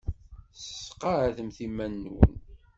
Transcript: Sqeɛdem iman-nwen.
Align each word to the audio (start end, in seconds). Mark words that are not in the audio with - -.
Sqeɛdem 0.65 1.49
iman-nwen. 1.65 2.35